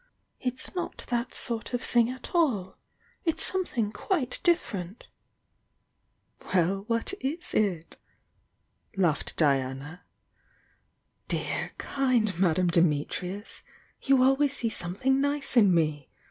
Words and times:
"It's 0.39 0.73
not 0.73 1.05
that 1.09 1.31
sort 1.31 1.75
of 1.75 1.83
thing 1.83 2.07
.ml 2.07 2.15
11' 2.33 2.73
■"""^tl^'ng 3.27 3.93
quite 3.93 4.39
different!" 4.41 5.03
WeU, 6.39 6.89
what 6.89 7.13
it 7.19 7.53
it?" 7.53 7.97
laughed 8.97 9.37
Diana. 9.37 10.01
"Dear, 11.27 11.73
kind 11.77 12.39
Madame 12.39 12.69
Dimitri"— 12.69 13.43
you 14.01 14.23
always 14.23 14.55
see 14.57 14.69
something 14.69 15.21
nice 15.21 15.55
m 15.55 15.71
me! 15.71 16.09